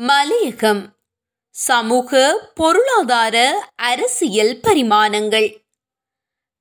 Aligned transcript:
மலையகம். 0.00 0.96
சமூக 1.50 2.40
பொருளாதார 2.54 3.68
அரசியல் 3.76 4.60
பரிமாணங்கள். 4.60 5.56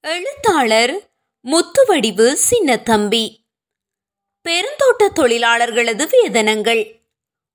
எழுத்தாளர் 0.02 1.10
முத்துவடிவு 1.46 2.38
சின்னத்தம்பி. 2.50 3.38
பெருந்தோட்ட 4.50 5.10
தொழிலாளர்களது 5.16 6.08
வேதனங்கள். 6.12 7.00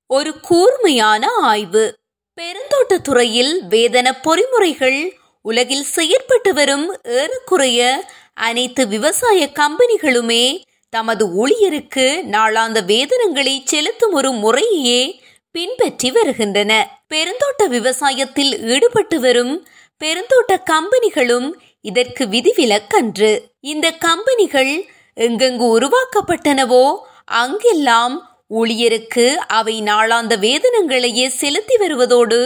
ஒரு 0.06 0.40
கூர்மையான 0.40 1.26
ஆய்வு. 1.28 1.98
பெருந்தோட்ட 2.40 3.00
துறையில் 3.02 3.64
வேதன 3.64 4.10
பொறிமுறைகள் 4.22 5.12
உலகில் 5.42 5.86
செயற்பட்டு 5.96 6.50
வரும் 6.50 7.00
ஏறக்குறைய 7.02 8.10
அனைத்து 8.34 8.88
விவசாய 8.88 9.50
கம்பெனிகளுமே 9.52 10.62
தமது 10.90 11.46
ஊழியருக்கு 11.46 12.22
நாளாந்த 12.30 12.80
வேதனங்களை 12.86 13.62
செலுத்தும் 13.64 14.12
ஒரு 14.12 14.30
முறையையே 14.30 15.26
பின்பற்றி 15.54 16.10
வருகின்றன. 16.10 16.72
பெருந்தோட்ட 17.08 17.62
விவசாயத்தில் 17.68 18.52
ஈடுபட்டு 18.74 19.20
வரும் 19.20 19.54
பெருந்தோட்ட 20.00 20.52
கம்பெனிகளும் 20.70 21.48
இதற்கு 21.80 22.24
விதிவிலக்கன்று. 22.24 23.30
இந்த 23.60 23.86
கம்பெனிகள் 24.06 24.72
எங்கெங்கு 25.16 25.66
உருவாக்கப்பட்டனவோ 25.76 26.84
அங்கெல்லாம் 27.24 28.14
ஊழியருக்கு 28.50 29.34
அவை 29.34 29.74
நாளாந்த 29.82 30.34
வேதனங்களையே 30.46 31.26
செலுத்தி 31.40 31.76
வருவதோடு 31.76 32.38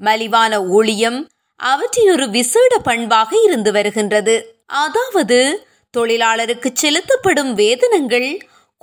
மலிவான 0.00 0.52
ஊழியம் 0.68 1.18
அவற்றின் 1.60 2.10
ஒரு 2.10 2.26
விசேட 2.30 2.78
பண்பாக 2.78 3.30
இருந்து 3.42 3.72
வருகின்றது. 3.72 4.34
அதாவது 4.66 5.38
தொழிலாளருக்கு 5.94 6.68
செலுத்தப்படும் 6.72 7.52
வேதனங்கள் 7.56 8.30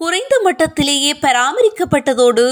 குறைந்த 0.02 0.36
மட்டத்திலேயே 0.46 1.14
பராமரிக்கப்பட்டதோடு 1.22 2.46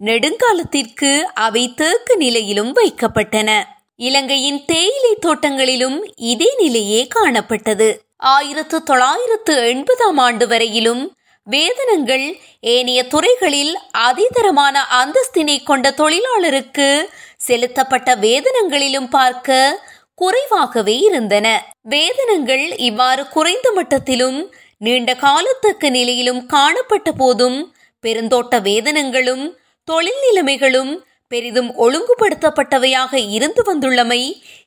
நெடுங்காலத்திற்கு 0.00 1.10
அவை 1.44 1.74
தேக்கு 1.74 2.16
நிலையிலும் 2.16 2.72
வைக்கப்பட்டன. 2.76 3.50
இலங்கையின் 3.96 4.60
தேயிலை 4.64 5.14
தோட்டங்களிலும் 5.26 5.98
இதே 6.16 6.50
நிலையே 6.58 7.00
காணப்பட்டது. 7.14 7.88
ஆயிரத்து 8.16 8.82
தொள்ளாயிரத்து 8.82 9.54
எண்பதாம் 9.72 10.18
ஆண்டு 10.18 10.46
வரையிலும் 10.48 11.02
வேதனங்கள் 11.46 12.26
ஏனைய 12.60 13.00
துறைகளில் 13.06 13.74
அதிதரமான 13.90 14.76
அந்தஸ்தினை 15.00 15.56
கொண்ட 15.64 15.90
தொழிலாளருக்கு 15.90 16.88
செலுத்தப்பட்ட 17.36 18.16
வேதனங்களிலும் 18.16 19.08
பார்க்க 19.08 19.80
குறைவாகவே 20.14 20.96
இருந்தன. 20.98 21.46
வேதனங்கள் 21.88 22.64
இவ்வாறு 22.78 23.28
குறைந்த 23.28 23.68
மட்டத்திலும் 23.76 24.40
நீண்ட 24.78 25.14
காலத்துக்கு 25.14 25.90
நிலையிலும் 25.90 26.46
காணப்பட்ட 26.46 27.12
போதும் 27.12 27.58
பெருந்தோட்ட 28.04 28.56
வேதனங்களும் 28.60 29.44
தொழில் 29.90 30.20
நிலைமைகளும் 30.26 30.92
பெரிதும் 31.32 31.70
ஒழுங்குபடுத்தப்பட்டவையாக 31.84 33.12
இருந்து 33.36 33.62
வந்துள்ளமை 33.68 34.22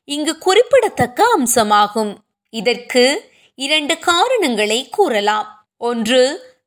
இங்கு 0.05 0.33
குறிப்பிடத்தக்க 0.38 1.19
அம்சமாகும். 1.36 2.11
இதற்கு 2.53 3.03
இரண்டு 3.59 3.95
காரணங்களை 4.09 4.80
கூறலாம். 4.89 5.47
ஒன்று 5.81 6.22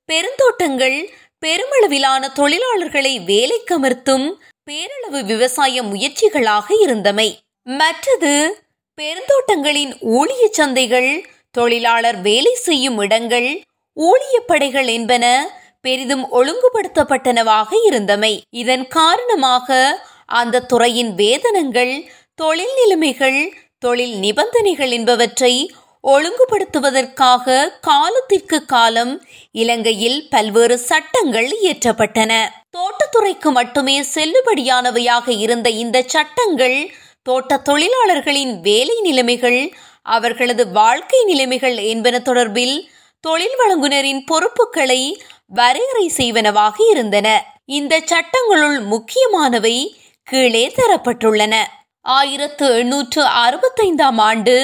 பெருந்தோட்டங்கள் 0.09 0.99
பெருமளவிலான 1.43 2.23
தொழிலாளர்களை 2.41 3.15
வேலைக்கமர்த்தும் 3.31 4.27
பேரளவு 4.69 5.19
விவசாய 5.31 5.83
முயற்சிகளாக 5.83 6.67
இருந்தமை. 6.85 7.29
மற்றது 7.67 8.35
பெருந்தோட்டங்களின் 8.99 9.93
ஊழிய 10.17 10.45
சந்தைகள் 10.59 11.11
தொழிலாளர் 11.51 12.21
வேலை 12.21 12.55
செய்யும் 12.67 12.99
இடங்கள் 12.99 13.51
ஊழிய 13.97 14.37
படைகள் 14.47 14.89
என்பன 14.97 15.25
பெரிதும் 15.87 16.25
ஒழுங்குபடுத்தப்பட்டனவாக 16.39 17.71
இருந்தமை. 17.89 18.33
இதன் 18.63 18.87
காரணமாக 18.99 19.69
அந்த 20.41 20.65
துறையின் 20.73 21.13
வேதனங்கள் 21.23 21.95
தொழில் 22.43 22.75
நிலைமைகள் 22.81 23.41
தொழில் 23.85 24.15
நிபந்தனைகள் 24.25 24.93
என்பவற்றை 24.99 25.55
ஒழுங்குபடுத்துவதற்காக 26.05 27.55
காலத்திற்கு 27.89 28.59
காலம் 28.73 29.13
இலங்கையில் 29.61 30.19
பல்வேறு 30.33 30.77
சட்டங்கள் 30.91 31.49
இயற்றப்பட்டன. 31.63 32.33
தோட்டத்துறைக்கு 32.77 33.51
மட்டுமே 33.59 33.97
செல்லுபடியானவையாக 34.15 35.27
இருந்த 35.45 35.69
இந்த 35.83 35.99
சட்டங்கள் 36.15 36.79
தோட்ட 37.29 37.61
தொழிலாளர்களின் 37.69 38.55
வேலை 38.67 38.97
நிலைமைகள் 39.01 39.61
அவர்களது 40.17 40.65
வாழ்க்கை 40.81 41.21
நிலைமைகள் 41.25 41.77
என்பன 41.93 42.17
தொடர்பில் 42.29 42.77
தொழில் 43.25 43.57
வழங்குனரின் 43.57 44.25
பொறுப்புகளை 44.27 45.23
வரையறை 45.47 46.13
செய்வனவாக 46.17 46.75
இருந்தன. 46.91 47.29
இந்த 47.65 48.01
சட்டங்களுள் 48.01 48.85
முக்கியமானவை 48.85 49.77
கீழே 50.25 50.63
தரப்பட்டுள்ளன. 50.69 51.55
ஆயிரத்து 52.01 52.67
எண்ணூற்று 52.79 53.23
அறுபத்தைந்தாம் 53.45 54.19
ஆண்டு 54.29 54.57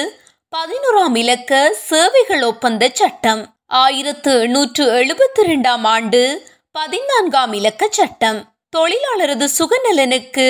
பதினோராம் 0.55 1.15
இலக்க 1.15 1.73
சேவைகள் 1.73 2.43
ஒப்பந்த 2.43 2.89
சட்டம். 2.93 3.41
ஆயிரத்து 3.67 4.41
எண்ணூற்று 4.41 4.83
எழுபத்தி 4.91 5.41
இரண்டாம் 5.43 5.83
ஆண்டு 5.83 6.21
பதினான்காம் 6.71 7.53
இலக்க 7.53 7.87
சட்டம். 7.91 8.39
தொழிலாளரது 8.69 9.47
சுகநலனுக்கு 9.57 10.47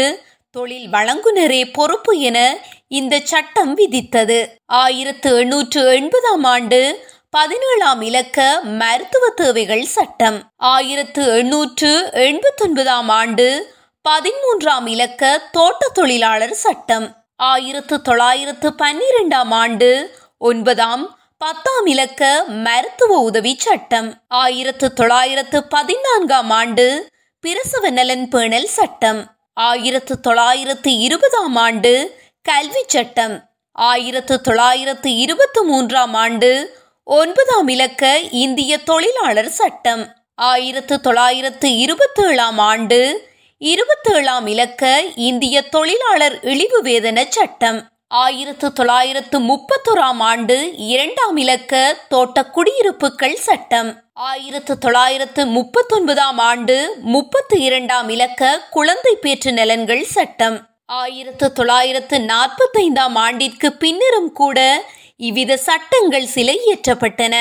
தொழில் 0.52 0.90
வழங்குனரே 0.90 1.74
பொறுப்பு 1.74 2.20
என 2.20 2.58
இந்த 2.88 3.20
சட்டம் 3.24 3.78
விதித்தது. 3.78 4.40
ஆயிரத்து 4.66 5.38
எண்ணூற்று 5.38 5.82
எண்பதாம் 5.94 6.44
ஆண்டு 6.44 7.10
பதினேழாம் 7.36 8.02
இலக்க 8.02 8.60
மருத்துவ 8.64 9.30
தேவைகள் 9.30 9.84
சட்டம். 9.84 10.52
ஆயிரத்து 10.58 11.38
எண்ணூற்று 11.38 12.10
எண்பத்தி 12.14 12.64
ஒன்பதாம் 12.64 13.10
ஆண்டு 13.10 13.76
பதிமூன்றாம் 14.10 14.88
இலக்க 14.88 15.42
தோட்ட 15.52 15.88
தொழிலாளர் 15.94 16.54
சட்டம். 16.54 17.26
ஆயிரத்து 17.36 18.02
தொள்ளாயிரத்து 18.02 18.70
பன்னிரெண்டாம் 18.70 19.50
ஆண்டு 19.50 20.20
ஒன்பதாம் 20.38 21.20
பத்தாம் 21.38 21.86
இலக்க 21.86 22.44
மருத்துவ 22.48 23.20
உதவி 23.20 23.56
சட்டம். 23.60 24.14
ஆயிரத்து 24.28 24.94
தொள்ளாயிரத்து 24.94 25.64
பதினான்காம் 25.64 26.50
ஆண்டு 26.50 27.10
பிரசவ 27.40 27.90
நலன் 27.90 28.30
பேணல் 28.30 28.68
சட்டம். 28.68 29.24
ஆயிரத்து 29.54 30.20
தொள்ளாயிரத்து 30.20 30.98
இருபதாம் 30.98 31.56
ஆண்டு 31.56 32.20
கல்வி 32.44 32.84
சட்டம். 32.88 33.50
ஆயிரத்து 33.72 34.42
தொள்ளாயிரத்து 34.42 35.16
இருபத்தி 35.16 35.62
மூன்றாம் 35.62 36.14
ஆண்டு 36.14 36.80
ஒன்பதாம் 37.04 37.68
இலக்க 37.68 38.20
இந்திய 38.20 38.78
தொழிலாளர் 38.78 39.50
சட்டம். 39.50 40.16
ஆயிரத்து 40.36 41.00
தொள்ளாயிரத்து 41.00 41.78
இருபத்தி 41.78 42.24
ஏழாம் 42.24 42.58
ஆண்டு 42.58 43.30
இருபத்தேழாம் 43.62 44.48
இலக்க 44.48 45.04
இந்திய 45.16 45.62
தொழிலாளர் 45.62 46.40
இழிவு 46.42 46.82
வேதன 46.82 47.26
சட்டம். 47.30 47.90
ஆயிரத்து 48.08 48.74
தொள்ளாயிரத்து 48.74 49.40
முப்பத்தொராம் 49.40 50.20
ஆண்டு 50.20 50.78
இரண்டாம் 50.78 51.38
இலக்க 51.38 51.98
தோட்ட 52.10 52.46
குடியிருப்புகள் 52.46 53.36
சட்டம். 53.36 54.02
ஆயிரத்து 54.14 54.78
தொள்ளாயிரத்து 54.78 55.46
முப்பத்தொன்பதாம் 55.46 56.38
ஆண்டு 56.38 56.96
முப்பத்தி 57.02 57.60
இரண்டாம் 57.60 58.10
இலக்க 58.10 58.62
குழந்தை 58.70 59.16
பேற்று 59.16 59.52
நலன்கள் 59.52 60.04
சட்டம். 60.04 60.70
ஆயிரத்து 60.86 61.54
தொள்ளாயிரத்து 61.54 62.18
நாற்பத்தைந்தாம் 62.18 63.16
ஆண்டிற்கு 63.16 63.72
பின்னரும் 63.72 64.32
கூட 64.32 64.84
இவ்வித 65.28 65.58
சட்டங்கள் 65.58 66.26
சில 66.26 66.54
இயற்றப்பட்டன 66.62 67.36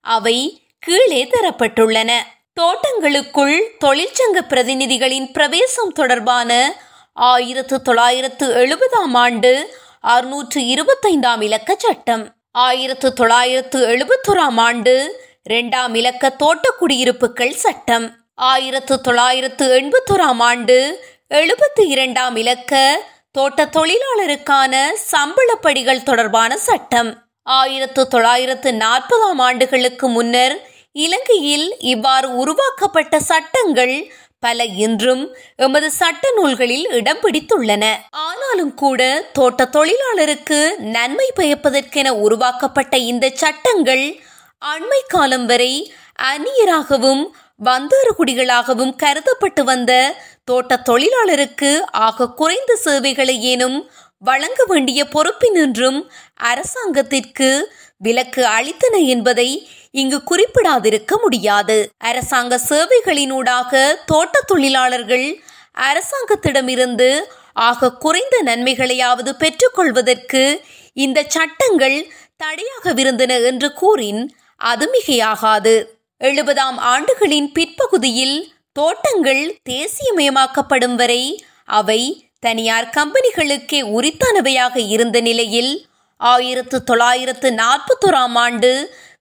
அவை 0.00 0.36
கீழே 0.78 1.20
தரப்பட்டுள்ளன. 1.24 2.10
தோட்டங்களுக்குள் 2.60 3.56
தொழிற்சங்க 3.84 4.38
பிரதிநிதிகளின் 4.48 5.32
பிரவேசம் 5.32 5.92
தொடர்பான 5.92 6.50
ஆயிரத்து 7.12 7.82
தொள்ளாயிரத்து 7.82 8.46
எழுபதாம் 8.54 9.14
ஆண்டு 9.14 9.52
அறுநூற்று 10.00 10.60
இருபத்தைந்தாம் 10.60 11.42
இலக்க 11.42 11.74
சட்டம். 11.78 12.24
ஆயிரத்து 12.52 13.12
தொள்ளாயிரத்து 13.12 13.78
எழுபத்தோராம் 13.88 14.58
ஆண்டு 14.66 14.94
இரண்டாம் 15.44 15.94
இலக்க 15.94 16.30
தோட்ட 16.30 16.70
குடியிருப்புகள் 16.70 17.54
சட்டம். 17.64 18.06
ஆயிரத்து 18.34 19.00
தொள்ளாயிரத்து 19.00 19.66
எண்பத்தோராம் 19.80 20.42
ஆண்டு 20.50 20.78
எழுபத்தி 21.34 21.84
இரண்டாம் 21.86 22.36
இலக்க 22.36 22.74
தோட்ட 23.32 23.64
தொழிலாளருக்கான 23.64 24.74
சம்பளப்படிகள் 25.10 26.02
தொடர்பான 26.02 26.56
சட்டம். 26.56 27.10
ஆயிரத்து 27.42 28.08
தொள்ளாயிரத்து 28.08 28.70
நாற்பதாம் 28.70 29.40
ஆண்டுகளுக்கு 29.40 30.08
முன்னர் 30.08 30.54
இலங்கையில் 30.92 31.76
இவ்வாறு 31.78 32.34
உருவாக்கப்பட்ட 32.36 33.20
சட்டங்கள் 33.20 34.12
பல 34.38 34.64
இன்றும் 34.64 35.36
எமது 35.56 35.90
சட்ட 35.90 36.32
நூல்களில் 36.36 36.86
இடம் 36.90 37.18
பிடித்துள்ளன. 37.22 37.84
ஆனாலும் 38.10 38.74
கூட 38.74 39.30
தோட்ட 39.32 39.68
தொழிலாளருக்கு 39.72 40.76
நன்மை 40.78 41.32
பயப்பதற்கென 41.36 42.08
உருவாக்கப்பட்ட 42.08 42.96
இந்த 42.96 43.30
சட்டங்கள் 43.34 44.20
அண்மை 44.66 45.00
காலம் 45.08 45.46
வரை 45.46 45.94
அந்நியராகவும் 46.22 47.22
வந்தாறுகுடிகளாகவும் 47.64 48.92
கருதப்பட்டு 48.96 49.64
வந்த 49.64 49.92
தோட்ட 50.44 50.76
தொழிலாளருக்கு 50.76 51.80
ஆக 51.90 52.28
குறைந்த 52.30 52.76
சேவைகளை 52.76 53.36
ஏனும் 53.42 53.78
வழங்க 54.18 54.64
வேண்டிய 54.64 55.00
பொறுப்பினின்றும் 55.04 55.98
அரசாங்கத்திற்கு 56.34 57.50
விலக்கு 57.96 58.42
அளித்தன 58.46 58.96
என்பதை 59.06 59.48
இங்கு 59.90 60.18
குறிப்பிடாதிருக்க 60.30 61.12
முடியாது. 61.20 61.76
அரசாங்க 61.98 62.60
சேவைகளினூடாக 62.68 63.72
தோட்ட 64.06 64.40
தொழிலாளர்கள் 64.46 65.42
அரசாங்கத்திடமிருந்து 65.80 67.10
ஆக 67.52 67.92
குறைந்த 67.92 68.36
நன்மைகளையாவது 68.42 69.32
பெற்றுக்கொள்வதற்கு 69.38 70.42
இந்த 70.92 71.24
சட்டங்கள் 71.28 71.98
தடையாகவிருந்தன 72.44 73.42
என்று 73.44 73.72
கூறின் 73.72 74.22
அது 74.60 74.84
மிகையாகாது. 74.94 75.74
எழுபதாம் 76.20 76.78
ஆண்டுகளின் 76.92 77.46
பிற்பகுதியில் 77.52 78.38
தோட்டங்கள் 78.72 79.44
தேசியமயமாக்கப்படும் 79.68 80.94
வரை 80.94 81.22
அவை 81.64 82.00
தனியார் 82.40 82.88
கம்பெனிகளுக்கே 82.96 83.80
உரித்தானவையாக 83.96 84.76
இருந்த 84.88 85.20
நிலையில் 85.20 85.72
ஆயிரத்து 86.16 86.78
தொள்ளாயிரத்து 86.84 87.48
நாற்பத்தோராம் 87.50 88.36
ஆண்டு 88.36 88.70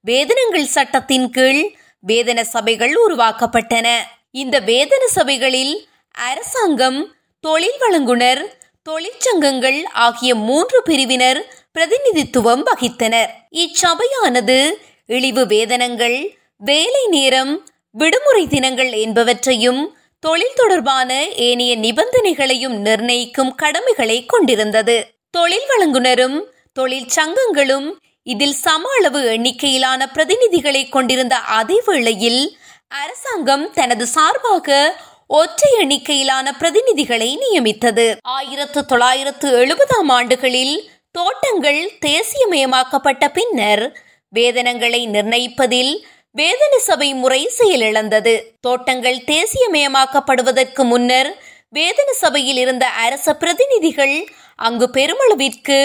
வேதனங்கள் 0.07 0.73
சட்டத்தின் 0.75 1.29
கீழ் 1.29 1.61
வேதன 2.07 2.39
சபைகள் 2.43 2.93
உருவாக்கப்பட்டன. 3.05 3.87
இந்த 4.31 4.59
வேதன 4.59 5.03
சபைகளில் 5.07 5.87
அரசாங்கம் 6.11 6.99
தொழில் 7.43 7.79
வழங்குனர் 7.79 8.41
தொழிற்சங்கங்கள் 8.89 9.79
ஆகிய 10.05 10.35
மூன்று 10.35 10.79
பிரிவினர் 10.83 11.39
பிரதிநிதித்துவம் 11.71 12.63
வகித்தனர். 12.63 13.31
இச்சபையானது 13.63 14.59
இழிவு 15.05 15.45
வேதனங்கள் 15.45 16.19
வேலை 16.61 17.07
நேரம் 17.07 17.51
விடுமுறை 17.91 18.47
தினங்கள் 18.47 18.91
என்பவற்றையும் 18.91 19.79
தொழில் 20.19 20.55
தொடர்பான 20.55 21.27
ஏனைய 21.35 21.77
நிபந்தனைகளையும் 21.77 22.75
நிர்ணயிக்கும் 22.77 23.55
கடமைகளை 23.55 24.25
கொண்டிருந்தது. 24.25 24.95
தொழில் 25.31 25.67
வழங்குனரும் 25.67 26.37
தொழிற்சங்கங்களும் 26.79 27.87
இதில் 28.23 28.53
சம 28.53 28.89
அளவு 28.97 29.21
எண்ணிக்கையிலான 29.25 30.09
பிரதிநிதிகளை 30.13 30.89
கொண்டிருந்த 30.89 31.35
அதே 31.35 31.81
வேளையில் 31.85 32.57
அரசாங்கம் 32.87 33.71
தனது 33.71 34.07
சார்பாக 34.07 34.97
ஒற்றை 35.27 35.71
எண்ணிக்கையிலான 35.79 36.55
பிரதிநிதிகளை 36.59 37.31
நியமித்தது. 37.37 38.17
ஆயிரத்து 38.21 38.85
தொள்ளாயிரத்து 38.85 39.49
எழுபதாம் 39.57 40.09
ஆண்டுகளில் 40.09 40.89
தோட்டங்கள் 41.11 41.81
தேசியமயமாக்கப்பட்ட 42.05 43.27
பின்னர் 43.33 43.97
வேதனங்களை 44.33 45.07
நிர்ணயிப்பதில் 45.07 45.93
வேதன 46.35 46.73
சபை 46.77 47.13
முறை 47.13 47.49
செயலிழந்தது. 47.57 48.33
தோட்டங்கள் 48.61 49.17
தேசியமயமாக்கப்படுவதற்கு 49.31 50.83
முன்னர் 50.83 51.29
வேதன 51.69 52.09
சபையில் 52.11 52.57
இருந்த 52.57 52.85
அரச 52.87 53.33
பிரதிநிதிகள் 53.33 54.27
அங்கு 54.55 54.89
பெருமளவிற்கு 54.93 55.79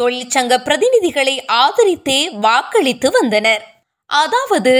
தொழிற்சங்க 0.00 0.54
பிரதிநிதிகளை 0.66 1.36
ஆதரித்தே 1.62 2.20
வாக்களித்து 2.40 3.10
வந்தனர். 3.10 3.62
அதாவது 4.06 4.74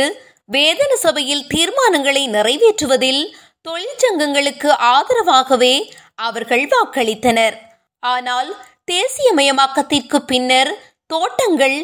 வேதன 0.47 0.93
சபையில் 0.97 1.47
தீர்மானங்களை 1.47 2.23
நிறைவேற்றுவதில் 2.29 3.23
தொழிற்சங்கங்களுக்கு 3.69 4.69
ஆதரவாகவே 4.95 5.75
அவர்கள் 6.15 6.65
வாக்களித்தனர். 6.67 7.57
ஆனால் 8.03 8.51
தேசியமயமாக்கத்திற்கு 8.93 10.17
பின்னர் 10.17 10.71
தோட்டங்கள் 11.07 11.77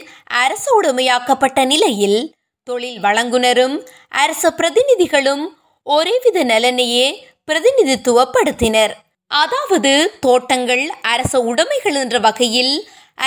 அரசோடுமையாக்கப்பட்ட 0.42 1.60
நிலையில் 1.64 2.35
தொழில் 2.66 3.00
வழங்குனரும் 3.00 3.74
அரச 4.22 4.44
பிரதிநிதிகளும் 4.50 5.42
ஒரேவித 5.86 6.38
நலனையே 6.44 7.04
பிரதிநிதித்துவப்படுத்தினர். 7.48 8.94
அதாவது 9.30 9.92
தோட்டங்கள் 10.20 10.82
அரச 11.12 11.32
உடைமைகள் 11.50 11.98
என்ற 12.00 12.16
வகையில் 12.18 12.72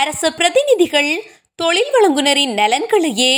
அரச 0.01 0.31
பிரதிநிதிகள் 0.31 1.12
தொழில் 1.56 1.91
வழங்குனரின் 1.91 2.53
நலன்களையே 2.53 3.33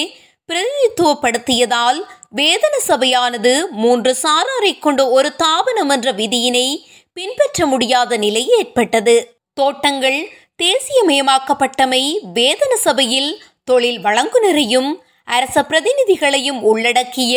பிரதிநிதித்துவப்படுத்தியதால் 0.50 2.00
வேதன 2.36 2.76
சபையானது 2.88 3.54
மூன்று 3.84 4.14
சாராரை 4.24 4.74
கொண்ட 4.80 5.02
ஒரு 5.10 5.32
தாபனம் 5.44 5.94
என்ற 5.98 6.10
விதியினை 6.12 6.68
பின்பற்ற 7.14 7.66
முடியாத 7.66 8.18
நிலை 8.18 8.44
ஏற்பட்டது. 8.60 9.16
தோட்டங்கள் 9.54 10.20
தேசியமயமாக்கப்பட்டமை 10.64 12.04
வேதன 12.34 12.74
சபையில் 12.88 13.32
தொழில் 13.64 14.02
வழங்குனரையும் 14.02 14.92
அரச 15.36 15.58
பிரதிநிதிகளையும் 15.64 16.62
உள்ளடக்கிய 16.62 17.36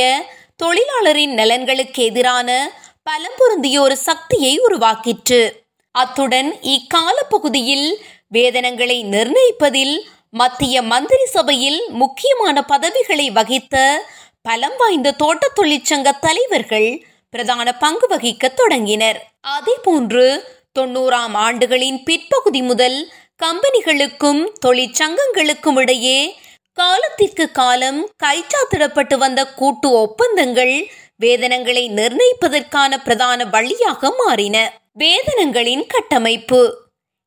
தொழிலாளரின் 0.63 1.35
நலன்களுக்கு 1.35 2.03
எதிரான 2.03 2.49
பலம் 3.03 3.37
பொருந்திய 3.39 3.77
ஒரு 3.81 3.97
சக்தியை 3.97 4.53
உருவாக்கிற்று. 4.67 5.41
அத்துடன் 5.95 6.51
இக்கால 6.75 7.17
பகுதியில் 7.29 7.89
வேதனங்களை 8.35 8.99
நிர்ணயிப்பதில் 9.15 9.97
மத்திய 10.31 10.83
மந்திரி 10.83 11.27
சபையில் 11.27 11.81
முக்கியமான 11.89 12.57
பதவிகளை 12.63 13.27
வகித்த 13.31 13.75
பலம் 14.43 14.77
வாய்ந்த 14.79 15.13
தோட்ட 15.13 15.45
தொழிற்சங்க 15.61 16.13
தலைவர்கள் 16.21 16.89
பிரதான 17.31 17.69
பங்கு 17.75 18.07
வகிக்க 18.07 18.49
தொடங்கினர். 18.55 19.21
அதே 19.41 19.75
போன்று 19.83 20.27
தொண்ணூறாம் 20.79 21.37
ஆண்டுகளின் 21.47 22.01
பிற்பகுதி 22.05 22.63
முதல் 22.63 22.99
கம்பெனிகளுக்கும் 23.43 24.43
தொழிற்சங்கங்களுக்கும் 24.67 25.79
இடையே 25.83 26.19
காலத்திற்கு 26.79 27.45
காலம் 27.51 27.99
கைச்சாத்திடப்பட்டு 28.23 29.17
வந்த 29.17 29.41
கூட்டு 29.47 29.89
ஒப்பந்தங்கள் 29.91 30.75
வேதனங்களை 31.21 31.85
நிர்ணயிப்பதற்கான 31.91 32.93
பிரதான 33.05 33.45
வழியாக 33.45 34.11
மாறின. 34.11 34.57
வேதனங்களின் 34.99 35.85
கட்டமைப்பு. 35.87 36.61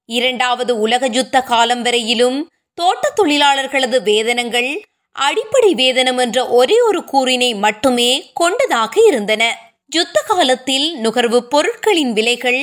இரண்டாவது 0.10 0.80
உலக 0.80 1.08
யுத்த 1.12 1.42
காலம் 1.42 1.82
வரையிலும் 1.82 2.38
தோட்ட 2.74 3.14
தொழிலாளர்களது 3.16 4.00
வேதனங்கள் 4.10 4.70
அடிப்படை 5.12 5.72
வேதனம் 5.76 6.20
என்ற 6.20 6.48
ஒரே 6.50 6.82
ஒரு 6.82 7.06
கூறினை 7.06 7.56
மட்டுமே 7.56 8.32
கொண்டதாக 8.34 9.02
இருந்தன. 9.08 9.44
யுத்த 9.90 10.18
காலத்தில் 10.22 10.88
நுகர்வு 10.98 11.42
பொருட்களின் 11.44 12.14
விலைகள் 12.14 12.62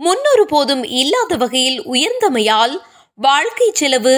முன்னொரு 0.00 0.46
போதும் 0.46 0.84
இல்லாத 0.84 1.36
வகையில் 1.36 1.80
உயர்ந்தமையால் 1.86 2.74
வாழ்க்கை 3.18 3.68
செலவு 3.72 4.16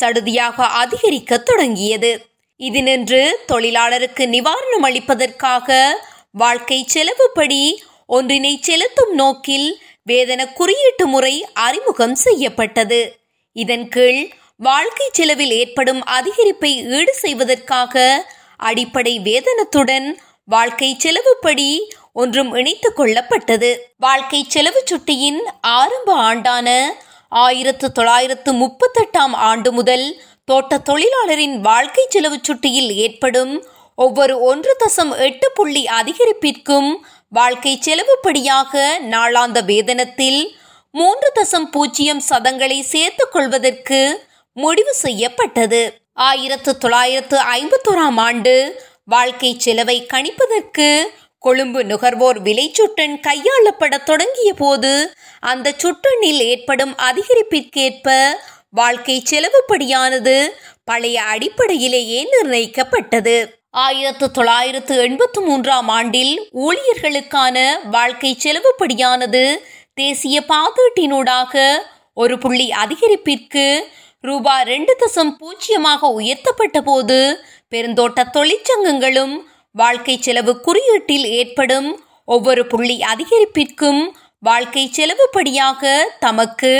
சடுதியாக 0.00 0.62
அதிகரிக்க 0.62 1.38
தொடங்கியது. 1.38 2.26
இதனின்று 2.56 3.38
தொழிலாளருக்கு 3.52 4.26
நிவாரணம் 4.26 4.82
அளிப்பதற்காக 4.82 5.92
வாழ்க்கை 6.32 6.86
செலவுப்படி 6.94 7.78
ஒன்றினை 8.06 8.58
செலுத்தும் 8.60 9.14
நோக்கில் 9.14 9.82
வேதன 10.06 10.52
குறியீட்டு 10.52 11.06
முறை 11.06 11.46
அறிமுகம் 11.52 12.14
செய்யப்பட்டது. 12.14 13.16
இதன் 13.52 13.88
கீழ் 13.88 14.30
வாழ்க்கை 14.56 15.08
செலவில் 15.12 15.50
ஏற்படும் 15.50 16.02
அதிகரிப்பை 16.04 16.72
ஈடு 16.88 17.14
செய்வதற்காக 17.14 18.26
அடிப்படை 18.56 19.20
வேதனத்துடன் 19.24 20.16
வாழ்க்கை 20.44 20.96
செலவுப்படி 20.98 21.88
ஒன்றும் 22.12 22.54
இணைத்துக் 22.54 23.00
கொள்ளப்பட்டது. 23.00 23.78
வாழ்க்கை 23.98 24.44
செலவு 24.48 24.82
சுட்டியின் 24.84 25.40
ஆரம்ப 25.60 26.14
ஆண்டான 26.14 26.68
ஆயிரத்து 27.28 27.92
தொள்ளாயிரத்து 27.92 28.52
முப்பத்தெட்டாம் 28.52 29.34
ஆண்டு 29.34 29.72
முதல் 29.72 30.06
தோட்ட 30.44 30.78
தொழிலாளரின் 30.78 31.56
வாழ்க்கை 31.60 32.06
செலவு 32.08 32.40
சுட்டியில் 32.42 32.92
ஏற்படும் 32.94 33.66
ஒவ்வொரு 33.94 34.40
ஒன்று 34.40 34.76
தசம் 34.84 35.18
எட்டு 35.18 35.50
புள்ளி 35.54 35.84
அதிகரிப்பிற்கும் 35.84 36.90
வாழ்க்கை 37.28 37.78
செலவுப்படியாக 37.78 38.88
நாளாந்த 39.10 39.58
வேதனத்தில் 39.66 40.40
மூன்று 40.90 41.32
தசம் 41.34 41.68
பூஜ்ஜியம் 41.70 42.22
சதங்களை 42.28 42.80
சேர்த்துக் 42.80 43.32
கொள்வதற்கு 43.32 44.28
முடிவு 44.52 44.94
செய்யப்பட்டது. 44.94 46.00
ஆயிரத்து 46.12 46.78
தொள்ளாயிரத்து 46.78 47.38
ஐம்பத்தோராம் 47.38 48.20
ஆண்டு 48.20 48.84
வாழ்க்கை 49.04 49.58
செலவை 49.58 50.06
கணிப்பதற்கு 50.12 50.88
கொழும்பு 51.46 51.80
நுகர்வோர் 51.84 52.38
விலைச்சுட்டன் 52.42 53.16
கையாளப்பட 53.26 53.94
தொடங்கிய 54.04 54.50
போது 54.54 54.92
அந்த 55.42 55.74
சுட்டனில் 55.82 56.42
ஏற்படும் 56.50 56.94
அதிகரிப்பிற்கேற்ப 57.08 58.08
வாழ்க்கை 58.70 59.16
செலவுப்படியானது 59.30 60.36
பழைய 60.84 61.18
அடிப்படையிலேயே 61.32 62.20
நிர்ணயிக்கப்பட்டது. 62.32 63.36
ஆயிரத்து 63.78 64.26
தொள்ளாயிரத்து 64.30 64.94
எண்பத்து 65.02 65.40
மூன்றாம் 65.40 65.88
ஆண்டில் 65.88 66.34
ஊழியர்களுக்கான 66.66 67.56
வாழ்க்கை 67.90 68.30
செலவுப்படியானது 68.44 69.42
தேசிய 69.94 70.36
பாதீட்டினூடாக 70.48 71.64
ஒரு 72.16 72.34
புள்ளி 72.38 72.66
அதிகரிப்பிற்கு 72.82 73.64
ரூபாய் 74.24 74.64
ரெண்டு 74.64 74.92
தசம் 75.02 75.32
பூஜ்ஜியமாக 75.40 76.10
உயர்த்தப்பட்ட 76.12 76.78
போது 76.82 77.18
பெருந்தோட்ட 77.70 78.20
தொழிற்சங்கங்களும் 78.32 79.34
வாழ்க்கை 79.76 80.14
செலவு 80.18 80.52
குறியீட்டில் 80.60 81.26
ஏற்படும் 81.38 81.88
ஒவ்வொரு 82.24 82.62
புள்ளி 82.66 82.96
அதிகரிப்பிற்கும் 83.12 84.00
வாழ்க்கை 84.42 84.84
செலவுப்படியாக 84.96 85.82
தமக்கு 86.20 86.72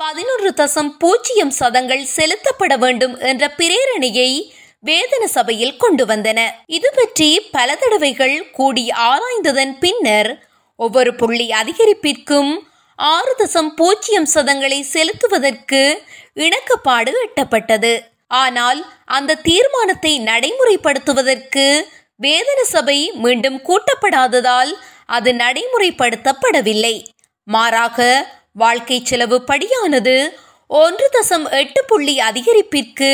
பதினொன்று 0.00 0.50
தசம் 0.60 0.90
பூஜ்ஜியம் 0.98 1.54
சதங்கள் 1.60 2.04
செலுத்தப்பட 2.16 2.76
வேண்டும் 2.76 3.14
என்ற 3.20 3.46
பிரேரணையை 3.58 4.30
வேதன 4.84 5.24
சபையில் 5.34 5.76
கொண்டு 5.76 6.04
வந்தன. 6.06 6.38
இது 6.66 6.88
பற்றி 6.94 7.28
பல 7.50 7.76
தடவைகள் 7.76 8.36
கூடி 8.50 8.84
ஆராய்ந்ததன் 9.08 9.74
பின்னர் 9.78 10.30
ஒவ்வொரு 10.78 11.10
புள்ளி 11.14 11.46
அதிகரிப்பிற்கும் 11.60 12.52
ஆறு 12.98 13.34
தசம் 13.38 13.70
பூஜ்ஜியம் 13.74 14.28
சதங்களை 14.34 14.80
செலுத்துவதற்கு 14.94 15.82
இணக்கப்பாடு 16.36 17.12
எட்டப்பட்டது. 17.26 17.94
ஆனால் 18.42 18.80
அந்த 19.16 19.40
தீர்மானத்தை 19.48 20.12
நடைமுறைப்படுத்துவதற்கு 20.30 21.66
வேதன 22.22 22.60
சபை 22.74 22.98
மீண்டும் 23.22 23.58
கூட்டப்படாததால் 23.68 24.72
அது 25.16 25.30
நடைமுறைப்படுத்தப்படவில்லை. 25.32 26.96
மாறாக 27.48 27.98
வாழ்க்கை 28.52 28.98
செலவு 29.02 29.36
படியானது 29.50 30.16
ஒன்று 30.80 31.06
தசம் 31.16 31.46
எட்டு 31.60 31.80
புள்ளி 31.86 32.14
அதிகரிப்பிற்கு 32.20 33.10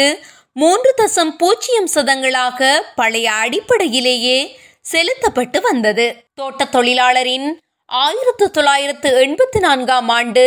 மூன்று 0.52 0.90
தசம் 1.00 1.32
பூஜ்ஜியம் 1.36 1.90
சதங்களாக 1.94 2.60
பழைய 2.94 3.26
அடிப்படையிலேயே 3.42 4.38
செலுத்தப்பட்டு 4.84 5.58
வந்தது. 5.60 6.06
தோட்ட 6.34 6.64
தொழிலாளரின் 6.76 7.48
ஆயிரத்து 7.90 8.46
தொள்ளாயிரத்து 8.50 9.08
எண்பத்தி 9.24 9.58
நான்காம் 9.58 10.08
ஆண்டு 10.08 10.44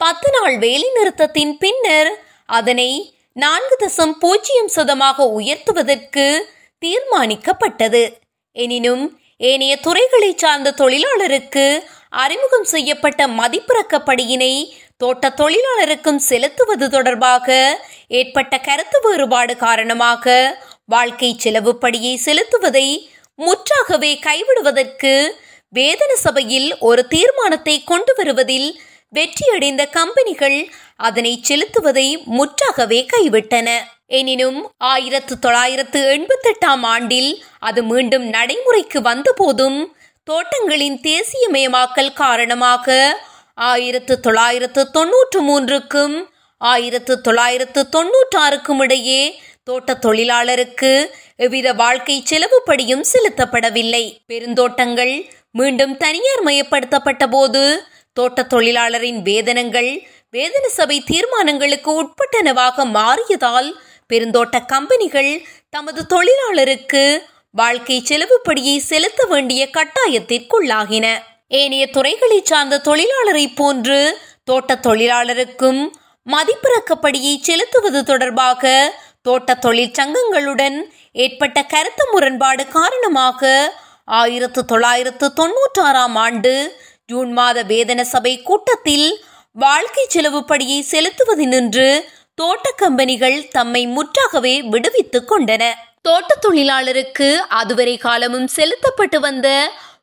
பத்து 0.00 0.28
நாள் 0.36 0.56
வேலை 0.58 0.88
நிறுத்தத்தின் 0.98 1.54
பின்னர் 1.58 2.10
அதனை 2.48 2.90
நான்கு 3.36 3.76
தசம் 3.80 4.14
பூஜ்ஜியம் 4.20 4.70
சதமாக 4.76 5.26
உயர்த்துவதற்கு 5.38 6.26
தீர்மானிக்கப்பட்டது. 6.82 8.02
எனினும் 8.52 9.04
ஏனைய 9.36 9.76
துறைகளை 9.76 10.34
சார்ந்த 10.34 10.74
தொழிலாளருக்கு 10.78 11.82
அறிமுகம் 12.08 12.64
செய்யப்பட்ட 12.64 13.28
மதிப்பிறக்கப்படியினை 13.28 14.52
தோட்ட 14.96 15.28
தொழிலாளருக்கும் 15.28 16.16
செலுத்துவது 16.16 16.90
தொடர்பாக 16.90 17.78
ஏற்பட்ட 18.08 18.58
கருத்து 18.58 18.98
வேறுபாடு 19.04 19.56
காரணமாக 19.56 20.56
வாழ்க்கை 20.84 21.36
செலவுப்படியை 21.44 22.14
செலுத்துவதை 22.24 23.10
முற்றாகவே 23.34 24.18
கைவிடுவதற்கு 24.26 25.12
வேதன 25.68 26.12
சபையில் 26.16 26.78
ஒரு 26.78 27.06
தீர்மானத்தை 27.06 27.84
கொண்டு 27.84 28.14
வருவதில் 28.16 28.80
வெற்றியடைந்த 29.08 29.82
கம்பெனிகள் 29.90 30.58
அதனை 30.96 31.40
செலுத்துவதை 31.42 32.24
முற்றாகவே 32.24 33.06
கைவிட்டன. 33.12 33.68
எனினும் 34.10 34.72
ஆயிரத்து 34.78 35.38
தொள்ளாயிரத்து 35.38 36.00
எண்பத்தெட்டாம் 36.16 36.84
ஆண்டில் 36.86 37.42
அது 37.58 37.82
மீண்டும் 37.82 38.26
நடைமுறைக்கு 38.26 39.00
வந்தபோதும் 39.00 39.92
தோட்டங்களின் 40.24 40.98
தேசியமயமாக்கல் 41.00 42.12
காரணமாக 42.12 43.16
ஆயிரத்து 43.54 44.20
தொள்ளாயிரத்து 44.20 44.90
தொன்னூற்று 44.90 45.40
மூன்றுக்கும் 45.42 46.16
ஆயிரத்து 46.60 47.20
தொள்ளாயிரத்து 47.20 47.86
தொன்னூற்றாறுக்கும் 47.96 48.80
இடையே 48.82 49.40
தோட்ட 49.64 49.98
தொழிலாளருக்கு 50.02 50.92
எவ்வித 51.36 51.72
வாழ்க்கை 51.72 52.22
செலவுப்படியும் 52.22 53.04
செலுத்தப்படவில்லை. 53.12 54.04
பெருந்தோட்டங்கள் 54.26 55.14
மீண்டும் 55.50 55.96
தனியார் 55.96 56.44
மயப்படுத்தப்பட்ட 56.44 57.26
போது 57.26 57.62
தோட்ட 58.12 58.46
தொழிலாளரின் 58.50 59.20
வேதனங்கள் 59.22 59.90
வேதன 60.30 60.64
சபை 60.68 60.96
தீர்மானங்களுக்கு 61.00 61.90
உட்பட்டனவாக 62.02 62.84
மாறியதால் 62.92 63.68
பெருந்தோட்ட 64.08 64.56
கம்பெனிகள் 64.64 65.32
தமது 65.70 66.00
தொழிலாளருக்கு 66.08 67.02
வாழ்க்கை 67.54 67.96
செலவுப்படியை 68.00 68.76
செலுத்த 68.76 69.20
வேண்டிய 69.24 69.62
கட்டாயத்திற்குள்ளாகின. 69.72 71.06
ஏனைய 71.48 71.84
துறைகளை 71.90 72.38
சார்ந்த 72.44 72.82
தொழிலாளரை 72.84 73.46
போன்று 73.54 73.98
தோட்ட 74.44 74.74
தொழிலாளருக்கும் 74.82 75.80
மதிப்பிறக்கப்படியை 76.26 77.34
செலுத்துவது 77.40 78.00
தொடர்பாக 78.04 78.72
தோட்ட 79.22 79.54
தொழிற்சங்கங்களுடன் 79.62 80.76
ஏற்பட்ட 81.12 81.58
கருத்து 81.64 82.04
முரண்பாடு 82.12 82.64
காரணமாக 82.68 83.50
ஆயிரத்து 84.04 84.60
தொள்ளாயிரத்து 84.64 85.26
தொன்னூற்றாறாம் 85.36 86.16
ஆண்டு 86.16 86.52
ஜூன் 87.06 87.32
மாத 87.32 87.58
வேதன 87.62 88.00
சபை 88.04 88.34
கூட்டத்தில் 88.42 89.08
வாழ்க்கை 89.56 90.04
செலவுப்படியை 90.08 90.80
செலுத்துவது 90.82 91.46
நின்று 91.46 91.88
தோட்ட 92.38 92.70
கம்பெனிகள் 92.76 93.48
தம்மை 93.48 93.86
முற்றாகவே 93.86 94.62
விடுவித்துக் 94.62 95.28
கொண்டன. 95.30 95.62
தோட்ட 96.02 96.32
தொழிலாளருக்கு 96.42 97.28
அதுவரை 97.60 97.96
காலமும் 97.96 98.46
செலுத்தப்பட்டு 98.46 99.20
வந்த 99.20 99.48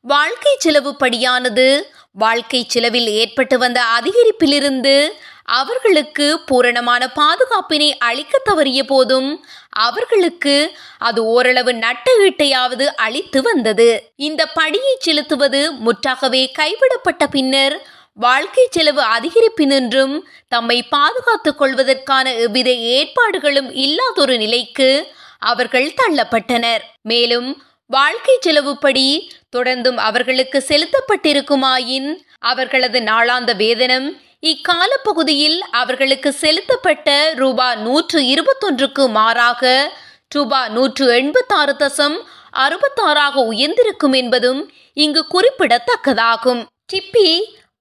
வாழ்க்கை 0.01 0.55
செலவு 0.57 0.95
படியானது 0.99 1.67
வாழ்க்கை 2.11 2.65
செலவில் 2.67 3.07
ஏற்பட்டு 3.07 3.57
வந்த 3.57 3.79
அதிகரிப்பிலிருந்து 3.97 4.95
அவர்களுக்கு 5.43 6.39
பூரணமான 6.39 7.11
பாதுகாப்பினை 7.15 7.89
அளிக்க 7.97 8.41
தவறிய 8.45 8.83
போதும் 8.83 9.45
அவர்களுக்கு 9.69 10.77
அது 10.97 11.25
ஓரளவு 11.25 11.73
நட்ட 11.73 12.11
ஈட்டையாவது 12.19 12.85
அளித்து 13.05 13.41
வந்தது. 13.41 13.89
இந்த 14.15 14.47
படியை 14.59 14.95
செலுத்துவது 14.99 15.61
முற்றாகவே 15.71 16.51
கைவிடப்பட்ட 16.59 17.27
பின்னர் 17.27 17.75
வாழ்க்கை 18.17 18.67
செலவு 18.71 19.01
அதிகரிப்பினின்றும் 19.01 20.13
தம்மை 20.47 20.83
பாதுகாத்துக் 20.83 21.57
கொள்வதற்கான 21.57 22.35
எவ்வித 22.35 22.73
ஏற்பாடுகளும் 22.73 23.73
இல்லாதொரு 23.73 24.37
நிலைக்கு 24.37 25.13
அவர்கள் 25.39 25.93
தள்ளப்பட்டனர். 26.01 26.83
மேலும் 27.01 27.63
வாழ்க்கை 27.85 28.35
செலவுப்படி 28.41 29.31
தொடர்ந்தும் 29.57 29.95
அவர்களுக்கு 29.95 30.63
செலுத்தப்பட்டிருக்குமாயின் 30.67 32.07
அவர்களது 32.39 32.99
நாளாந்த 32.99 33.51
வேதனம் 33.63 34.07
இக்கால 34.39 34.91
பகுதியில் 35.03 35.61
அவர்களுக்கு 35.71 36.31
செலுத்தப்பட்ட 36.31 37.33
ரூபா 37.35 37.75
நூற்று 37.75 38.21
இருபத்தொன்றுக்கு 38.21 39.09
மாறாக 39.09 39.91
ரூபா 40.29 40.67
நூற்று 40.67 41.07
எண்பத்தாறு 41.15 41.75
தசம் 41.79 42.17
அறுபத்தாறாக 42.57 43.45
உயர்ந்திருக்கும் 43.45 44.13
என்பதும் 44.13 44.71
இங்கு 44.93 45.25
குறிப்பிடத்தக்கதாகும். 45.33 46.63
டிப்பி 46.93 47.29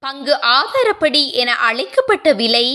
பங்கு 0.04 0.34
ஆதாரப்படி 0.58 1.32
என 1.32 1.50
அழைக்கப்பட்ட 1.54 2.32
விலை 2.32 2.66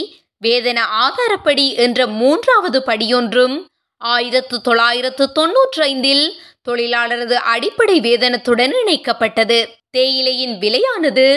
வேதன 0.41 0.79
ஆதாரப்படி 1.05 1.75
என்ற 1.75 2.07
மூன்றாவது 2.07 2.83
படியொன்றும் 2.85 3.55
ஆயிரத்து 3.97 4.61
தொள்ளாயிரத்து 4.61 5.25
தொன்னூற்றி 5.39 5.81
ஐந்தில் 5.81 6.25
தொழிலாளரது 6.61 7.35
அடிப்படை 7.53 7.99
வேதனத்துடன் 7.99 8.73
இணைக்கப்பட்டது. 8.81 9.57
தேயிலையின் 9.91 10.55
விலையானது 10.57 11.27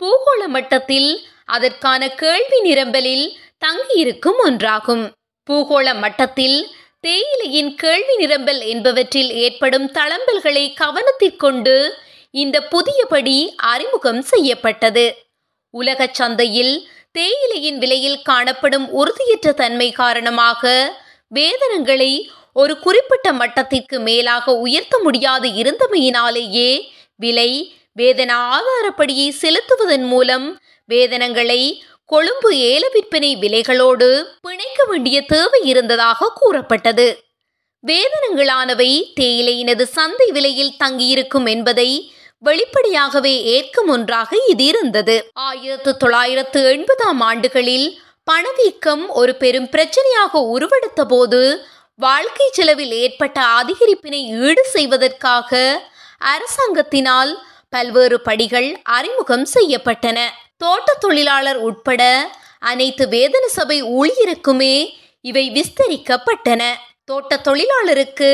பூகோள 0.00 0.46
மட்டத்தில் 0.46 1.10
அதற்கான 1.44 2.08
கேள்வி 2.22 2.60
நிரம்பலில் 2.60 3.26
தங்கியிருக்கும் 3.58 4.40
ஒன்றாகும். 4.44 5.04
பூகோள 5.50 5.86
மட்டத்தில் 5.98 6.58
தேயிலையின் 7.00 7.74
கேள்வி 7.74 8.16
நிரம்பல் 8.16 8.60
என்பவற்றில் 8.60 9.30
ஏற்படும் 9.44 9.90
தளம்பல்களை 9.90 10.64
கவனத்திற்கொண்டு 10.80 11.76
இந்த 12.30 12.56
புதியபடி 12.72 13.38
அறிமுகம் 13.56 14.22
செய்யப்பட்டது. 14.22 15.04
உலகச் 15.74 16.14
சந்தையில் 16.14 16.74
தேயிலையின் 17.12 17.78
விலையில் 17.78 18.22
காணப்படும் 18.22 18.86
உறுதியற்ற 18.92 19.52
தன்மை 19.52 19.90
காரணமாக 19.92 20.62
வேதனங்களை 21.34 22.12
ஒரு 22.52 22.74
குறிப்பிட்ட 22.78 23.32
மட்டத்திற்கு 23.32 24.00
மேலாக 24.00 24.54
உயர்த்த 24.56 24.98
முடியாது 24.98 25.48
இருந்தமையினாலேயே 25.62 26.70
விலை 27.16 27.50
வேதன 27.96 28.30
ஆதாரப்படியை 28.50 29.28
செலுத்துவதன் 29.42 30.06
மூலம் 30.06 30.46
வேதனங்களை 30.88 31.60
கொழும்பு 32.04 32.50
ஏல 32.70 32.84
விற்பனை 32.92 33.30
விலைகளோடு 33.36 34.08
பிணைக்க 34.42 34.80
வேண்டிய 34.88 35.18
தேவை 35.22 35.60
இருந்ததாக 35.64 36.32
கூறப்பட்டது. 36.34 37.06
வேதனங்களானவை 37.84 38.90
தேயிலையினது 39.20 39.84
சந்தை 39.96 40.28
விலையில் 40.30 40.76
தங்கியிருக்கும் 40.76 41.46
என்பதை 41.46 41.90
வெளிப்படையாகவே 42.46 43.34
ஏற்கும் 43.54 43.88
ஒன்றாக 43.88 44.30
இது 44.52 44.64
இருந்தது. 44.64 45.16
ஆயிரத்து 45.48 45.90
தொள்ளாயிரத்து 45.96 46.60
எண்பதாம் 46.72 47.20
ஆண்டுகளில் 47.20 47.88
பணவீக்கம் 48.24 49.04
ஒரு 49.20 49.32
பெரும் 49.42 49.68
பிரச்சனையாக 49.74 50.42
உருவெடுத்த 50.54 51.02
போது 51.04 51.40
வாழ்க்கை 51.98 52.46
செலவில் 52.52 52.94
ஏற்பட்ட 53.02 53.38
அதிகரிப்பினை 53.58 54.20
ஈடு 54.46 54.62
செய்வதற்காக 54.74 55.60
அரசாங்கத்தினால் 56.32 57.32
பல்வேறு 57.74 58.18
படிகள் 58.20 58.68
அறிமுகம் 58.96 59.46
செய்யப்பட்டன. 59.54 60.18
தோட்ட 60.56 60.90
தொழிலாளர் 61.00 61.60
உட்பட 61.68 62.02
அனைத்து 62.70 63.04
வேதன 63.08 63.44
சபை 63.58 63.78
ஊழியருக்குமே 63.98 64.74
இவை 65.24 65.44
விஸ்தரிக்கப்பட்டன. 65.56 66.62
தோட்ட 67.04 67.40
தொழிலாளருக்கு 67.48 68.30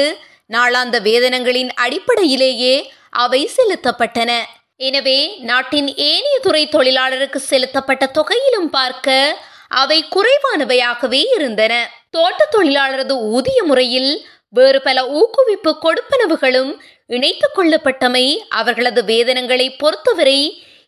நாளாந்த 0.48 0.96
வேதனங்களின் 1.08 1.70
அடிப்படையிலேயே 1.84 2.74
அவை 3.10 3.50
செலுத்தப்பட்டன. 3.56 4.32
எனவே 4.76 5.36
நாட்டின் 5.40 5.88
ஏனைய 5.94 6.38
துறை 6.38 6.62
தொழிலாளருக்கு 6.66 7.36
செலுத்தப்பட்ட 7.36 8.10
தொகையிலும் 8.18 8.70
பார்க்க 8.70 9.36
அவை 9.68 10.04
குறைவானவையாகவே 10.10 11.22
இருந்தன. 11.34 11.74
தோட்ட 12.10 12.46
தொழிலாளரது 12.50 13.16
ஊதிய 13.30 13.62
முறையில் 13.62 14.12
வேறு 14.48 14.82
பல 14.82 15.02
ஊக்குவிப்பு 15.18 15.72
கொடுப்பனவுகளும் 15.82 16.72
இணைத்துக் 17.06 17.56
கொள்ளப்பட்டமை 17.58 18.24
அவர்களது 18.48 19.02
வேதனங்களை 19.02 19.66
பொறுத்தவரை 19.78 20.40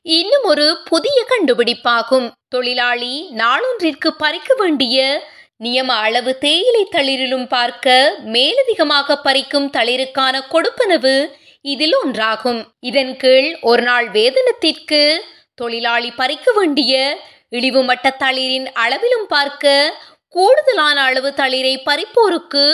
இன்னும் 0.02 0.42
ஒரு 0.42 0.78
புதிய 0.84 1.18
கண்டுபிடிப்பாகும். 1.28 2.26
தொழிலாளி 2.48 3.14
நாளொன்றிற்கு 3.34 4.08
பறிக்க 4.18 4.54
வேண்டிய 4.54 4.96
நியம 5.64 5.86
அளவு 5.86 6.38
தேயிலை 6.38 6.86
தளிரிலும் 6.90 7.46
பார்க்க 7.46 8.16
மேலதிகமாக 8.24 9.16
பறிக்கும் 9.24 9.68
தளிருக்கான 9.72 10.40
கொடுப்பனவு 10.50 11.14
இதில் 11.64 11.94
ஒன்றாகும் 12.04 12.60
இதன் 12.80 13.16
கீழ் 13.16 13.58
ஒரு 13.60 13.82
நாள் 13.82 14.06
வேதனத்திற்கு 14.10 15.00
தொழிலாளி 15.54 16.10
பறிக்க 16.10 16.52
வேண்டிய 16.52 16.92
இழிவு 17.48 17.80
மட்ட 17.84 18.10
தளிரின் 18.18 18.66
அளவிலும் 18.74 19.26
பார்க்க 19.26 19.74
கூடுதலான 20.28 20.96
அளவு 21.02 21.30
தளிரை 21.36 21.74
பறிப்போருக்கு 21.88 22.64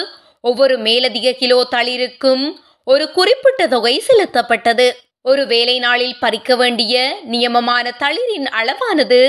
ஒவ்வொரு 0.41 0.79
மேலதிக 0.79 1.33
கிலோ 1.33 1.59
தளிருக்கும் 1.71 2.45
ஒரு 2.85 3.11
குறிப்பிட்ட 3.11 3.67
தொகை 3.67 4.03
செலுத்தப்பட்டது. 4.07 4.87
ஒரு 5.23 5.47
வேலை 5.47 5.79
நாளில் 5.79 6.19
பறிக்க 6.19 6.57
வேண்டிய 6.57 7.19
நியமமான 7.23 7.87
தளிரின் 7.99 8.47
அளவானது 8.61 9.21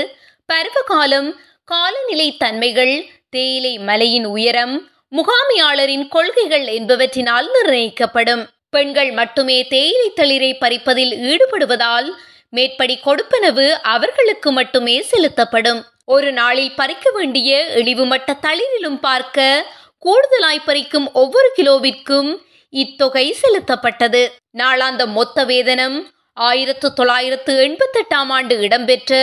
பருவகாலம் 0.52 1.28
காலநிலை 1.64 2.36
தன்மைகள் 2.36 2.94
தேயிலை 3.30 3.78
மலையின் 3.78 4.24
உயரம் 4.24 4.74
முகாமையாளரின் 5.16 6.06
கொள்கைகள் 6.08 6.66
என்பவற்றினால் 6.78 7.48
நிர்ணயிக்கப்படும். 7.56 8.44
பெண்கள் 8.74 9.10
மட்டுமே 9.10 9.56
தேயிலை 9.66 10.08
தளிரை 10.16 10.50
பறிப்பதில் 10.58 11.14
ஈடுபடுவதால் 11.30 12.08
மேற்படி 12.48 12.94
கொடுப்பனவு 13.04 13.66
அவர்களுக்கு 13.94 14.52
மட்டுமே 14.52 14.96
செலுத்தப்படும். 15.02 15.80
ஒரு 16.04 16.32
நாளில் 16.32 16.74
பறிக்க 16.74 17.10
வேண்டிய 17.10 17.50
இழிவுமட்ட 17.74 18.30
தளிரிலும் 18.46 19.00
பார்க்க 19.00 19.66
கூடுதலாய் 20.06 20.66
பறிக்கும் 20.66 21.06
ஒவ்வொரு 21.12 21.50
கிலோவிற்கும் 21.56 22.30
இத்தொகை 22.72 23.26
செலுத்தப்பட்டது. 23.42 24.22
நாளாந்த 24.58 25.02
மொத்த 25.06 25.44
வேதனம் 25.44 25.98
ஆயிரத்து 26.32 26.88
தொள்ளாயிரத்து 26.92 27.52
எண்பத்தெட்டாம் 27.66 28.30
ஆண்டு 28.36 28.54
இடம்பெற்ற 28.60 29.14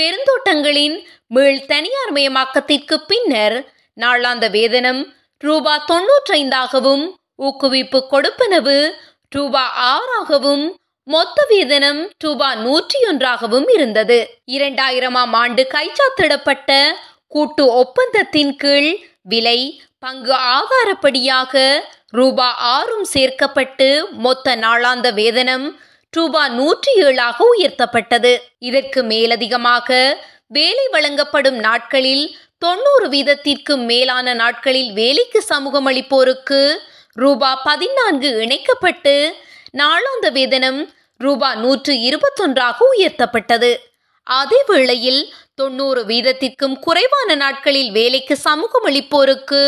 பெருந்தோட்டங்களின் 0.00 0.96
மீள் 1.26 1.66
தனியார் 1.66 2.12
மயமாக்கத்திற்கு 2.12 2.96
பின்னர் 3.10 3.56
நாளாந்த 3.96 4.46
வேதனம் 4.50 5.00
ரூபா 5.42 5.74
தொன்னூற்றைந்தாகவும் 5.90 7.04
ஊக்குவிப்பு 7.40 7.98
கொடுப்பனவு 8.12 8.78
ரூபா 9.32 9.64
ஆறாகவும் 9.92 10.64
மொத்த 11.08 11.38
வேதனம் 11.50 12.00
ரூபா 12.24 12.48
நூற்றி 12.64 12.98
ஒன்றாகவும் 13.10 13.68
இருந்தது. 13.76 14.18
இரண்டாயிரமாம் 14.56 15.34
ஆண்டு 15.42 15.62
கைச்சாத்திடப்பட்ட 15.74 16.70
கூட்டு 17.34 17.64
ஒப்பந்தத்தின் 17.82 18.52
கீழ் 18.62 18.90
விலை 19.32 19.58
பங்கு 20.04 20.34
ஆதாரப்படியாக 20.56 21.54
ரூபா 22.18 22.48
ஆறும் 22.74 23.06
சேர்க்கப்பட்டு 23.14 23.88
மொத்த 24.26 24.54
நாளாந்த 24.64 25.08
வேதனம் 25.20 25.66
ரூபா 26.14 26.42
நூற்றி 26.58 26.92
ஏழாக 27.06 27.38
உயர்த்தப்பட்டது. 27.54 28.32
இதற்கு 28.68 29.00
மேலதிகமாக 29.10 29.98
வேலை 30.56 30.86
வழங்கப்படும் 30.94 31.58
நாட்களில் 31.66 32.24
தொண்ணூறு 32.64 33.06
வீதத்திற்கு 33.08 33.74
மேலான 33.90 34.32
நாட்களில் 34.40 34.90
வேலைக்கு 34.92 35.40
சமூகம் 35.50 35.86
அளிப்போருக்கு 35.90 36.60
ரூபா 37.16 37.56
பதினான்கு 37.56 38.28
இணைக்கப்பட்டு 38.42 39.14
நாளாந்த 39.78 40.26
வேதனம் 40.32 40.80
ரூபா 41.16 41.54
நூற்று 41.54 41.94
இருபத்தொன்றாக 42.08 42.84
உயர்த்தப்பட்டது. 42.96 43.70
அதே 44.22 44.60
வேளையில் 44.66 45.22
தொண்ணூறு 45.54 46.00
வீதத்திற்கும் 46.06 46.76
குறைவான 46.78 47.34
நாட்களில் 47.34 47.90
வேலைக்கு 47.90 48.36
சமூகம் 48.36 48.86
அளிப்போருக்கு 48.86 49.62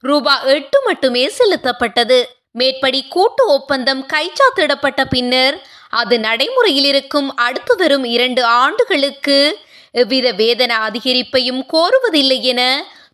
ரூபா 0.00 0.34
எட்டு 0.54 0.78
மட்டுமே 0.84 1.24
செலுத்தப்பட்டது. 1.38 2.18
மேற்படி 2.50 3.00
கூட்டு 3.08 3.46
ஒப்பந்தம் 3.46 4.02
கைச்சாத்திடப்பட்ட 4.12 5.04
பின்னர் 5.08 5.56
அது 5.90 6.18
நடைமுறையில் 6.18 6.84
இருக்கும் 6.84 7.28
அடுத்து 7.34 7.76
வரும் 7.76 8.04
இரண்டு 8.04 8.44
ஆண்டுகளுக்கு 8.44 9.38
எவ்வித 9.90 10.32
வேதன 10.32 10.72
அதிகரிப்பையும் 10.88 11.62
கோருவதில்லை 11.72 12.40
என 12.52 12.62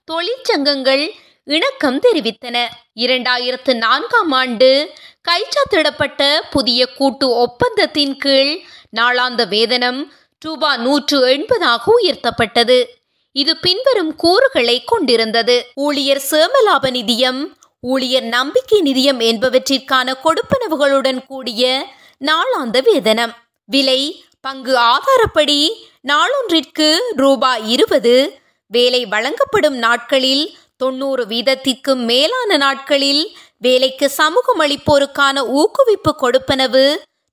தொழிற்சங்கங்கள் 0.05 1.05
இணக்கம் 1.45 2.01
தெரிவித்தன. 2.01 2.57
இரண்டாயிரத்து 2.95 3.77
நான்காம் 3.77 4.33
ஆண்டு 4.33 4.91
கைச்சாத்திடப்பட்ட 5.29 6.39
புதிய 6.51 6.87
கூட்டு 6.87 7.27
ஒப்பந்தத்தின் 7.45 8.17
கீழ் 8.17 8.61
நாளாந்த 8.97 9.45
வேதனம் 9.55 10.05
ரூபா 10.39 10.77
நூற்று 10.77 11.19
எண்பதாக 11.27 11.81
உயர்த்தப்பட்டது. 11.97 12.85
இது 13.33 13.57
பின்வரும் 13.57 14.17
கூறுகளை 14.17 14.85
கொண்டிருந்தது. 14.85 15.67
ஊழியர் 15.75 16.23
சேமலாப 16.31 16.91
நிதியம் 16.99 17.41
ஊழியர் 17.81 18.23
நம்பிக்கை 18.23 18.81
நிதியம் 18.83 19.21
என்பவற்றிற்கான 19.21 20.15
கொடுப்பனவுகளுடன் 20.25 21.27
கூடிய 21.27 21.87
நாளாந்த 22.21 22.81
வேதனம். 22.91 23.35
விலை 23.65 24.25
பங்கு 24.41 24.77
ஆதாரப்படி 24.77 25.61
நாளொன்றிற்கு 26.09 26.99
ரூபாய் 27.17 27.69
இருபது 27.69 28.41
வேலை 28.67 29.07
வழங்கப்படும் 29.07 29.77
நாட்களில் 29.77 30.57
தொண்ணூறு 30.83 31.23
வீதத்திற்கும் 31.25 32.03
மேலான 32.11 32.57
நாட்களில் 32.57 33.25
வேலைக்கு 33.59 34.07
சமூகம் 34.21 34.61
அளிப்போருக்கான 34.61 35.37
ஊக்குவிப்பு 35.59 36.11
கொடுப்பனவு. 36.23 36.85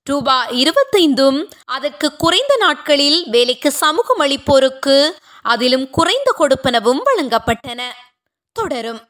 ரூபா 0.06 0.36
இருபத்தைந்தும் 0.64 1.38
அதற்கு 1.64 2.06
குறைந்த 2.16 2.52
நாட்களில் 2.56 3.18
வேலைக்கு 3.30 3.70
சமூகம் 3.82 4.20
அளிப்போருக்கு 4.20 4.96
அதிலும் 5.42 5.86
குறைந்த 5.90 6.30
கொடுப்பனவும் 6.38 7.02
வழங்கப்பட்டன. 7.08 7.82
தொடரும். 8.52 9.00